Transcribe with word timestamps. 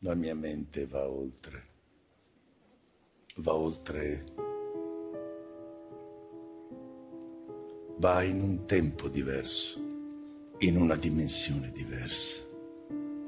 La 0.00 0.14
mia 0.14 0.34
mente 0.34 0.86
va 0.86 1.08
oltre, 1.08 1.64
va 3.36 3.54
oltre, 3.54 4.24
va 7.96 8.22
in 8.22 8.42
un 8.42 8.66
tempo 8.66 9.08
diverso, 9.08 9.80
in 10.58 10.76
una 10.76 10.96
dimensione 10.96 11.72
diversa, 11.72 12.42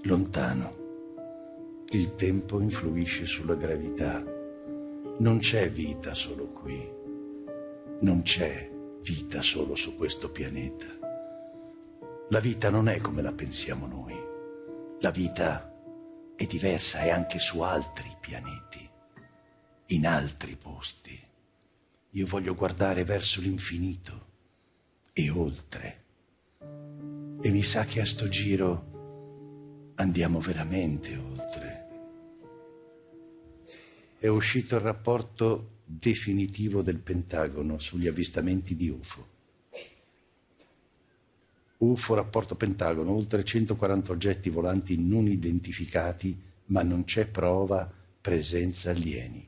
lontano. 0.02 1.86
Il 1.88 2.14
tempo 2.16 2.60
influisce 2.60 3.24
sulla 3.24 3.54
gravità. 3.54 4.22
Non 5.20 5.38
c'è 5.38 5.70
vita 5.70 6.12
solo 6.12 6.48
qui, 6.48 6.86
non 8.00 8.20
c'è 8.22 8.70
vita 9.00 9.40
solo 9.40 9.74
su 9.74 9.96
questo 9.96 10.30
pianeta. 10.30 10.86
La 12.28 12.40
vita 12.40 12.68
non 12.68 12.88
è 12.88 13.00
come 13.00 13.22
la 13.22 13.32
pensiamo 13.32 13.86
noi, 13.86 14.14
la 15.00 15.10
vita 15.10 15.72
è 16.38 16.46
diversa, 16.46 17.00
è 17.00 17.10
anche 17.10 17.40
su 17.40 17.62
altri 17.62 18.16
pianeti, 18.20 18.88
in 19.86 20.06
altri 20.06 20.54
posti. 20.54 21.20
Io 22.10 22.26
voglio 22.26 22.54
guardare 22.54 23.02
verso 23.02 23.40
l'infinito 23.40 24.26
e 25.12 25.30
oltre. 25.30 26.04
E 27.40 27.50
mi 27.50 27.62
sa 27.64 27.84
che 27.86 28.00
a 28.00 28.06
sto 28.06 28.28
giro 28.28 29.92
andiamo 29.96 30.38
veramente 30.38 31.16
oltre. 31.16 31.88
È 34.16 34.28
uscito 34.28 34.76
il 34.76 34.82
rapporto 34.82 35.80
definitivo 35.84 36.82
del 36.82 37.00
Pentagono 37.00 37.80
sugli 37.80 38.06
avvistamenti 38.06 38.76
di 38.76 38.88
UFO. 38.90 39.37
UFO, 41.78 42.14
rapporto 42.14 42.56
Pentagono, 42.56 43.12
oltre 43.12 43.44
140 43.44 44.10
oggetti 44.10 44.50
volanti 44.50 44.96
non 44.98 45.28
identificati, 45.28 46.36
ma 46.66 46.82
non 46.82 47.04
c'è 47.04 47.26
prova 47.26 47.90
presenza 48.20 48.90
alieni. 48.90 49.46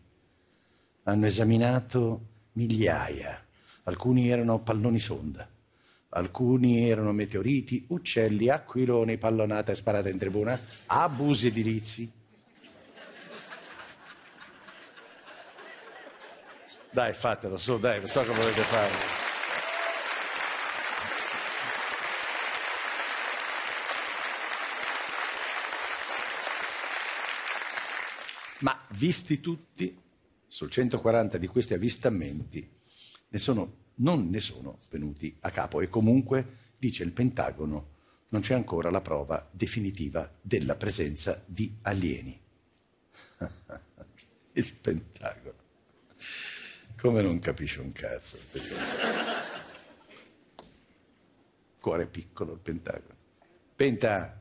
Hanno 1.05 1.27
esaminato 1.27 2.27
migliaia, 2.53 3.45
alcuni 3.85 4.31
erano 4.31 4.61
palloni 4.63 5.01
sonda, 5.01 5.49
alcuni 6.11 6.89
erano 6.89 7.13
meteoriti, 7.13 7.87
uccelli, 7.89 8.49
aquiloni, 8.49 9.19
pallonate 9.19 9.75
sparate 9.75 10.11
in 10.11 10.19
tribuna, 10.19 10.61
abusi 10.87 11.49
edilizi. 11.49 12.13
Dai, 16.93 17.13
fatelo 17.13 17.57
su, 17.57 17.79
dai, 17.79 18.07
so 18.07 18.23
che 18.23 18.33
volete 18.33 18.63
fare. 18.63 19.20
Ma 28.61 28.79
visti 28.91 29.41
tutti, 29.41 29.97
sul 30.47 30.71
140 30.71 31.39
di 31.39 31.47
questi 31.47 31.75
avvistamenti, 31.75 32.69
ne 33.29 33.39
sono, 33.39 33.77
non 33.97 34.29
ne 34.29 34.41
sono 34.41 34.77
venuti 34.91 35.35
a 35.41 35.51
capo 35.51 35.81
e 35.81 35.89
comunque, 35.89 36.57
dice 36.77 37.03
il 37.05 37.13
Pentagono, 37.13 37.99
non 38.29 38.43
c'è 38.43 38.55
ancora 38.55 38.91
la 38.91 39.01
prova 39.01 39.49
definitiva 39.51 40.31
della 40.41 40.75
presenza 40.77 41.43
di 41.47 41.75
alieni. 41.83 42.41
il 44.53 44.75
Pentagono. 44.75 45.59
Come 46.97 47.23
non 47.23 47.39
capisce 47.39 47.81
un 47.81 47.93
cazzo? 47.93 48.39
Cuore 51.81 52.07
piccolo 52.07 52.53
il 52.53 52.59
Pentagono. 52.59 53.17
Penta, 53.75 54.39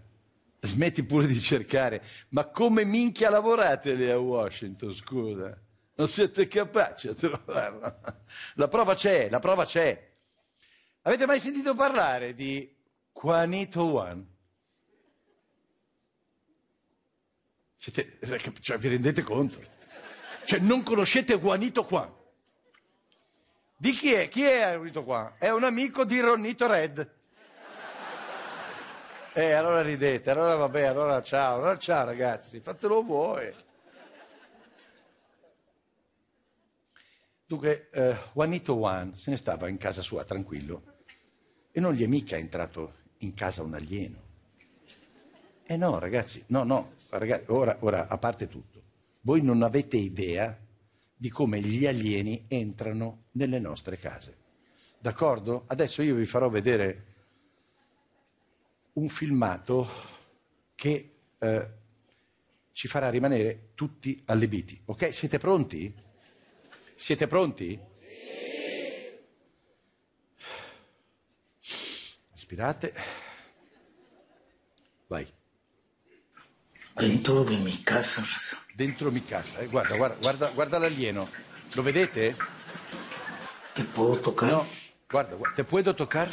smetti 0.61 1.03
pure 1.03 1.27
di 1.27 1.39
cercare. 1.39 2.03
Ma 2.29 2.45
come 2.45 2.83
minchia 2.85 3.29
lavorate 3.29 3.93
lì 3.93 4.09
a 4.09 4.19
Washington, 4.19 4.93
scusa? 4.93 5.57
Non 5.95 6.07
siete 6.07 6.47
capaci 6.47 7.09
a 7.09 7.13
trovarla. 7.13 8.23
La 8.55 8.67
prova 8.67 8.95
c'è, 8.95 9.29
la 9.29 9.39
prova 9.39 9.65
c'è. 9.65 10.07
Avete 11.01 11.25
mai 11.25 11.39
sentito 11.39 11.75
parlare 11.75 12.33
di 12.33 12.75
Juanito 13.13 13.83
One? 13.83 14.25
Siete, 17.75 18.19
cioè, 18.59 18.77
vi 18.77 18.89
rendete 18.89 19.21
conto? 19.23 19.61
Cioè, 20.45 20.59
non 20.59 20.83
conoscete 20.83 21.39
Juanito 21.39 21.85
Juan? 21.87 22.13
Di 23.77 23.91
chi 23.91 24.11
è? 24.11 24.27
Chi 24.27 24.43
è 24.43 24.73
Juanito 24.73 25.03
Juan? 25.03 25.33
È 25.37 25.49
un 25.49 25.63
amico 25.63 26.03
di 26.03 26.19
Ronito 26.19 26.67
Red. 26.67 27.18
Eh, 29.33 29.51
allora 29.51 29.83
ridete, 29.83 30.31
allora 30.31 30.55
vabbè, 30.55 30.85
allora 30.85 31.21
ciao, 31.21 31.57
allora 31.57 31.77
ciao 31.77 32.03
ragazzi, 32.03 32.59
fatelo 32.61 33.03
voi. 33.03 33.53
Dunque, 37.45 37.89
eh, 37.91 38.17
Juanito 38.33 38.73
Juan 38.75 39.15
se 39.15 39.29
ne 39.29 39.37
stava 39.37 39.67
in 39.69 39.77
casa 39.77 40.01
sua 40.01 40.23
tranquillo 40.23 40.81
e 41.71 41.79
non 41.79 41.93
gli 41.93 42.03
è 42.03 42.07
mica 42.07 42.37
entrato 42.37 42.93
in 43.19 43.35
casa 43.35 43.61
un 43.61 43.75
alieno. 43.75 44.27
Eh 45.63 45.77
no, 45.77 45.99
ragazzi, 45.99 46.43
no, 46.47 46.63
no, 46.63 46.93
ragazzi, 47.11 47.45
ora, 47.49 47.77
ora, 47.81 48.07
a 48.07 48.17
parte 48.17 48.47
tutto, 48.47 48.81
voi 49.21 49.43
non 49.43 49.61
avete 49.61 49.97
idea 49.97 50.57
di 51.15 51.29
come 51.29 51.61
gli 51.61 51.85
alieni 51.85 52.45
entrano 52.47 53.25
nelle 53.33 53.59
nostre 53.59 53.97
case. 53.97 54.37
D'accordo? 54.99 55.65
Adesso 55.67 56.01
io 56.01 56.15
vi 56.15 56.25
farò 56.25 56.49
vedere 56.49 57.08
un 58.93 59.09
filmato 59.09 59.87
che 60.75 61.13
eh, 61.37 61.69
ci 62.71 62.87
farà 62.87 63.09
rimanere 63.09 63.71
tutti 63.75 64.21
allibiti. 64.25 64.81
Ok? 64.85 65.13
Siete 65.13 65.37
pronti? 65.37 65.93
Siete 66.95 67.27
pronti? 67.27 67.79
Respirate. 72.31 72.93
Vai. 75.07 75.27
Dentro 76.93 77.43
de 77.43 77.57
mi 77.57 77.81
casa. 77.83 78.23
Dentro 78.75 79.11
mi 79.11 79.23
casa. 79.23 79.59
Eh, 79.59 79.67
guarda, 79.67 79.95
guarda, 79.95 80.15
guarda, 80.19 80.49
guarda 80.51 80.77
l'alieno. 80.79 81.27
Lo 81.73 81.81
vedete? 81.81 82.35
¿Te 83.73 83.83
puedo 83.83 84.17
tocar? 84.19 84.51
No. 84.51 84.67
Guarda, 85.09 85.35
guarda. 85.35 85.55
¿Te 85.55 85.63
puedo 85.63 85.95
tocar? 85.95 86.29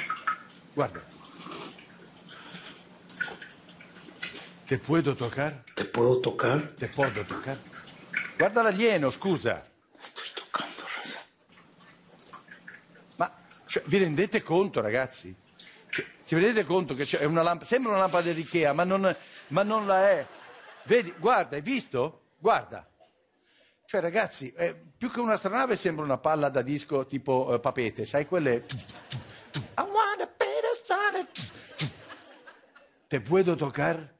Guarda. 0.74 1.15
¿Te 4.66 4.78
puedo 4.78 5.14
tocar? 5.14 5.62
¿Te 5.74 5.84
puedo 5.84 6.20
tocar? 6.20 6.74
¿Te 6.76 6.88
puedo 6.88 7.22
tocar? 7.24 7.56
Guarda 8.36 8.64
l'alieno, 8.64 9.10
scusa. 9.10 9.64
Estoy 9.96 10.26
tocando, 10.34 10.84
raza. 10.96 11.20
Ma 13.14 13.32
cioè, 13.66 13.84
vi 13.86 13.98
rendete 13.98 14.42
conto, 14.42 14.80
ragazzi? 14.80 15.32
Cioè, 15.88 16.04
ti 16.26 16.34
rendete 16.34 16.64
conto 16.64 16.94
che 16.94 17.04
c'è 17.04 17.24
una 17.24 17.42
lampada, 17.42 17.64
sembra 17.64 17.92
una 17.92 18.00
lampada 18.00 18.32
di 18.32 18.40
Ikea, 18.40 18.72
ma 18.72 18.82
non, 18.82 19.16
ma 19.48 19.62
non 19.62 19.86
la 19.86 20.10
è. 20.10 20.26
Vedi, 20.82 21.14
guarda, 21.16 21.54
hai 21.54 21.62
visto? 21.62 22.32
Guarda. 22.36 22.84
Cioè, 23.84 24.00
ragazzi, 24.00 24.52
eh, 24.52 24.74
più 24.74 25.12
che 25.12 25.20
un'astronave 25.20 25.76
sembra 25.76 26.04
una 26.04 26.18
palla 26.18 26.48
da 26.48 26.62
disco 26.62 27.04
tipo 27.04 27.54
eh, 27.54 27.60
papete, 27.60 28.04
sai 28.04 28.26
quelle... 28.26 28.66
I 29.54 29.82
wanna 29.82 30.26
be 30.36 30.58
the 30.60 30.74
sun. 30.84 31.88
¿Te 33.06 33.20
puedo 33.20 33.54
tocar? 33.54 34.15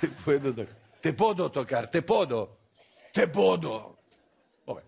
Te 0.00 0.08
puedo 0.08 0.52
tocar. 0.52 0.76
Te 1.00 1.12
puedo 1.12 1.50
tocar, 1.50 1.88
te 1.88 2.02
puedo. 2.02 2.58
Te 3.12 3.28
puedo. 3.28 3.98
Vabbè. 4.64 4.82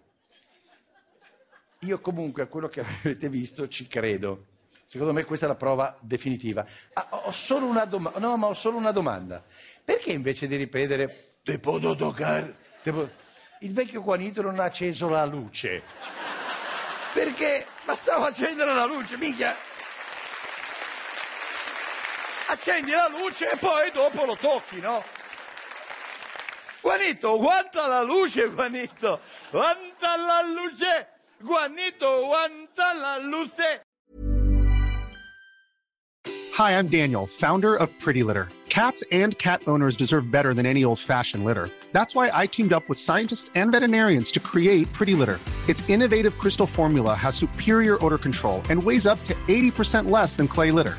Io 1.81 2.01
comunque 2.01 2.43
a 2.43 2.47
quello 2.47 2.69
che 2.69 2.81
avete 2.81 3.29
visto 3.29 3.69
ci 3.69 3.87
credo. 3.87 4.47
Secondo 4.87 5.13
me 5.13 5.25
questa 5.25 5.47
è 5.47 5.49
la 5.49 5.55
prova 5.55 5.97
definitiva. 6.01 6.67
Ah, 6.95 7.09
ho 7.27 7.33
solo 7.33 7.67
una 7.67 7.85
domanda. 7.85 8.19
No, 8.19 8.37
ma 8.37 8.49
ho 8.49 8.55
solo 8.55 8.77
una 8.77 8.91
domanda. 8.91 9.45
Perché 9.85 10.11
invece 10.11 10.49
di 10.49 10.57
ripetere 10.57 11.37
te 11.45 11.59
puedo 11.59 11.95
tocar, 11.95 12.53
te 12.83 12.91
puedo... 12.91 13.11
il 13.61 13.73
vecchio 13.73 14.03
Juanito 14.03 14.43
non 14.43 14.59
ha 14.59 14.65
acceso 14.65 15.09
la 15.09 15.25
luce? 15.25 15.83
Perché 17.15 17.67
bastava 17.85 18.27
accendere 18.27 18.75
la 18.75 18.85
luce, 18.85 19.17
minchia. 19.17 19.55
Accendi 22.51 22.91
la 22.91 23.07
luce 23.07 23.49
e 23.49 23.57
poi 23.57 23.93
dopo 23.93 24.25
lo 24.25 24.37
tocchi, 24.37 24.81
no? 24.81 25.05
Juanito, 26.81 27.39
guanta 27.39 27.87
la 27.87 28.03
luce, 28.03 28.49
Juanito. 28.49 29.21
Guanta 29.53 30.17
la 30.17 30.43
luce. 30.43 31.07
Juanito, 31.41 32.27
guanta 32.27 32.93
la 32.95 33.19
luce. 33.19 33.83
Hi, 36.55 36.73
I'm 36.77 36.89
Daniel, 36.89 37.29
founder 37.29 37.77
of 37.77 37.89
Pretty 38.01 38.25
Litter. 38.25 38.49
Cats 38.69 39.05
and 39.13 39.39
cat 39.39 39.63
owners 39.69 39.97
deserve 39.97 40.33
better 40.33 40.53
than 40.53 40.67
any 40.67 40.83
old-fashioned 40.83 41.45
litter. 41.45 41.69
That's 41.93 42.15
why 42.17 42.31
I 42.35 42.47
teamed 42.47 42.73
up 42.73 42.89
with 42.89 42.99
scientists 42.99 43.51
and 43.55 43.71
veterinarians 43.71 44.33
to 44.33 44.41
create 44.41 44.93
Pretty 44.93 45.15
Litter. 45.15 45.39
Its 45.69 45.89
innovative 45.89 46.37
crystal 46.37 46.67
formula 46.67 47.15
has 47.15 47.37
superior 47.37 48.05
odor 48.05 48.19
control 48.19 48.61
and 48.69 48.83
weighs 48.83 49.07
up 49.07 49.23
to 49.25 49.35
80% 49.47 50.11
less 50.11 50.37
than 50.37 50.49
clay 50.49 50.73
litter. 50.73 50.99